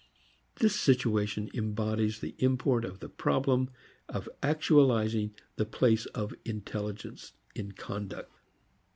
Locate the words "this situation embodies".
0.55-2.21